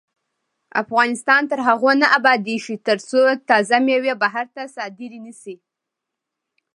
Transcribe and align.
افغانستان 0.83 1.41
تر 1.51 1.59
هغو 1.67 1.91
نه 2.01 2.07
ابادیږي، 2.17 2.75
ترڅو 2.87 3.21
تازه 3.49 3.77
میوې 3.85 4.13
بهر 4.23 4.45
ته 4.55 4.63
صادرې 4.75 5.19
نشي. 5.25 5.55